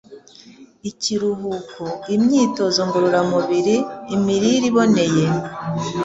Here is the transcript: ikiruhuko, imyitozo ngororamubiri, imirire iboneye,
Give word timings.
ikiruhuko, 0.89 1.83
imyitozo 2.15 2.79
ngororamubiri, 2.87 3.75
imirire 4.15 4.65
iboneye, 4.71 5.25